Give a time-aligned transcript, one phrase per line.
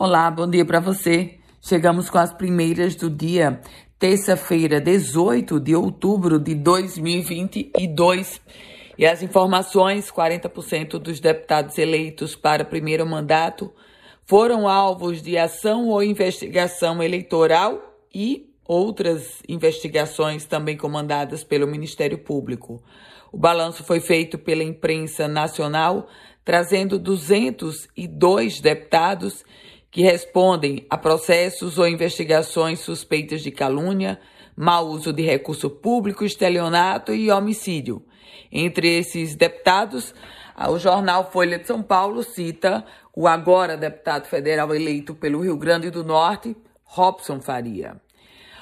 [0.00, 1.40] Olá, bom dia para você.
[1.60, 3.60] Chegamos com as primeiras do dia,
[3.98, 8.40] terça-feira, 18 de outubro de 2022.
[8.96, 13.72] E as informações: 40% dos deputados eleitos para primeiro mandato
[14.24, 22.80] foram alvos de ação ou investigação eleitoral e outras investigações também comandadas pelo Ministério Público.
[23.32, 26.06] O balanço foi feito pela imprensa nacional,
[26.44, 29.44] trazendo 202 deputados
[29.98, 34.20] que respondem a processos ou investigações suspeitas de calúnia,
[34.56, 38.00] mau uso de recurso público, estelionato e homicídio.
[38.52, 40.14] Entre esses deputados,
[40.56, 45.90] o jornal Folha de São Paulo cita o agora deputado federal eleito pelo Rio Grande
[45.90, 48.00] do Norte, Robson Faria.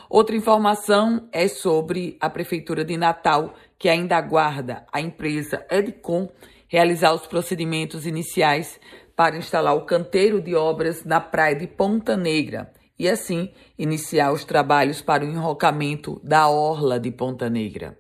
[0.09, 6.31] Outra informação é sobre a Prefeitura de Natal, que ainda aguarda a empresa Edcom
[6.67, 8.81] realizar os procedimentos iniciais
[9.17, 14.45] para instalar o canteiro de obras na praia de Ponta Negra e, assim, iniciar os
[14.45, 17.97] trabalhos para o enrocamento da orla de Ponta Negra.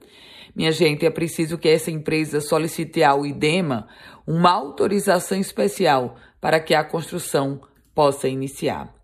[0.55, 3.89] Minha gente, é preciso que essa empresa solicite ao IDEMA
[4.27, 7.61] uma autorização especial para que a construção
[7.95, 8.95] possa iniciar.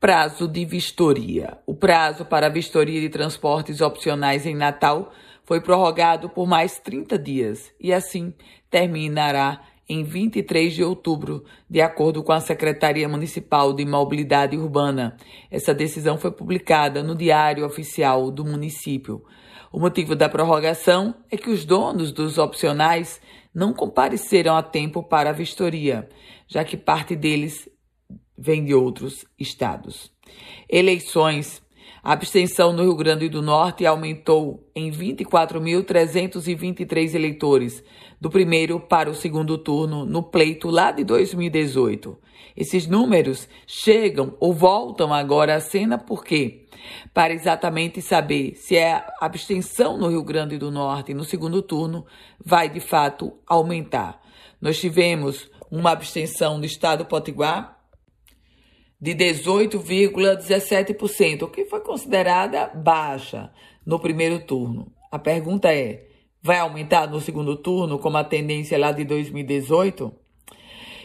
[0.00, 1.58] Prazo de vistoria.
[1.66, 5.12] O prazo para a vistoria de transportes opcionais em Natal
[5.44, 8.34] foi prorrogado por mais 30 dias e, assim,
[8.70, 15.16] terminará em 23 de outubro, de acordo com a Secretaria Municipal de Mobilidade Urbana.
[15.50, 19.22] Essa decisão foi publicada no Diário Oficial do município.
[19.72, 23.20] O motivo da prorrogação é que os donos dos opcionais
[23.54, 26.08] não compareceram a tempo para a vistoria,
[26.46, 27.68] já que parte deles
[28.36, 30.12] vem de outros estados.
[30.68, 31.64] Eleições.
[32.06, 37.82] A abstenção no Rio Grande do Norte aumentou em 24.323 eleitores,
[38.20, 42.16] do primeiro para o segundo turno no pleito lá de 2018.
[42.56, 46.68] Esses números chegam ou voltam agora à cena porque,
[47.12, 52.06] para exatamente saber se é a abstenção no Rio Grande do Norte no segundo turno
[52.38, 54.22] vai de fato aumentar.
[54.60, 57.75] Nós tivemos uma abstenção no estado do Potiguar
[59.00, 63.52] de 18,17%, o que foi considerada baixa
[63.84, 64.90] no primeiro turno.
[65.10, 66.06] A pergunta é:
[66.42, 70.12] vai aumentar no segundo turno, como a tendência lá de 2018?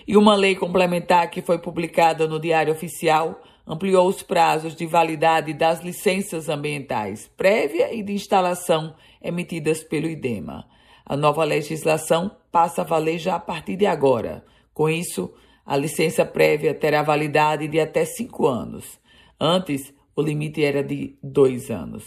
[0.07, 5.53] E uma lei complementar que foi publicada no Diário Oficial ampliou os prazos de validade
[5.53, 10.65] das licenças ambientais prévia e de instalação emitidas pelo IDEMA.
[11.05, 14.43] A nova legislação passa a valer já a partir de agora.
[14.73, 15.31] Com isso,
[15.65, 18.99] a licença prévia terá validade de até cinco anos.
[19.39, 22.05] Antes, o limite era de dois anos.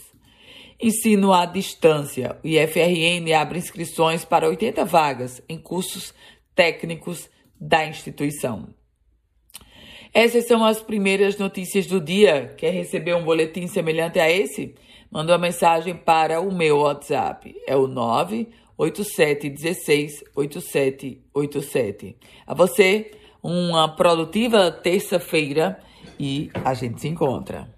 [0.81, 2.37] Ensino à distância.
[2.43, 6.13] O IFRN abre inscrições para 80 vagas em cursos
[6.53, 7.29] técnicos
[7.59, 8.67] da instituição.
[10.13, 12.53] Essas são as primeiras notícias do dia.
[12.57, 14.75] Quer receber um boletim semelhante a esse?
[15.11, 17.53] Manda uma mensagem para o meu WhatsApp.
[17.67, 22.15] É o 98716 8787.
[22.47, 23.11] A você,
[23.45, 25.79] uma produtiva terça-feira
[26.19, 27.74] e a gente se encontra.